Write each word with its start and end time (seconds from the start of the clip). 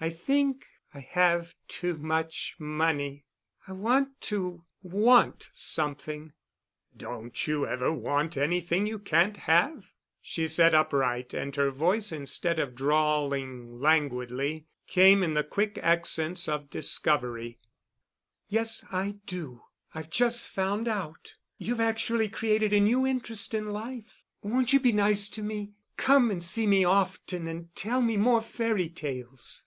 I 0.00 0.10
think 0.10 0.64
I 0.94 1.00
have 1.00 1.56
too 1.66 1.96
much 1.96 2.54
money. 2.60 3.24
I 3.66 3.72
want 3.72 4.20
to 4.30 4.64
want 4.80 5.50
something." 5.54 6.34
"Don't 6.96 7.48
you 7.48 7.66
ever 7.66 7.92
want 7.92 8.36
anything 8.36 8.86
you 8.86 9.00
can't 9.00 9.36
have?" 9.36 9.86
She 10.22 10.46
sat 10.46 10.72
upright, 10.72 11.34
and 11.34 11.56
her 11.56 11.72
voice, 11.72 12.12
instead 12.12 12.60
of 12.60 12.76
drawling 12.76 13.80
languidly, 13.80 14.68
came 14.86 15.24
in 15.24 15.34
the 15.34 15.42
quick 15.42 15.76
accents 15.78 16.48
of 16.48 16.70
discovery. 16.70 17.58
"Yes, 18.46 18.86
I 18.92 19.16
do. 19.26 19.64
I've 19.96 20.10
just 20.10 20.48
found 20.50 20.86
out. 20.86 21.34
You've 21.56 21.80
actually 21.80 22.28
created 22.28 22.72
a 22.72 22.78
new 22.78 23.04
interest 23.04 23.52
in 23.52 23.70
life. 23.72 24.22
Won't 24.42 24.72
you 24.72 24.78
be 24.78 24.92
nice 24.92 25.28
to 25.30 25.42
me? 25.42 25.72
Come 25.96 26.30
and 26.30 26.40
see 26.40 26.68
me 26.68 26.84
often 26.84 27.48
and 27.48 27.74
tell 27.74 28.00
me 28.00 28.16
more 28.16 28.42
fairy 28.42 28.88
tales." 28.90 29.64